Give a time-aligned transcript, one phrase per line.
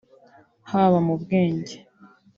[0.71, 1.75] haba mu bwenge